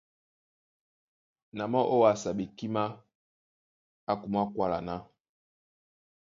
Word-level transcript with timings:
Na 1.57 1.63
mɔ́ 1.71 1.83
ówásá 1.95 2.29
ɓekímá 2.37 2.83
é 4.09 4.13
kumwá 4.19 4.41
kwála 4.53 4.79
ná: 4.87 4.95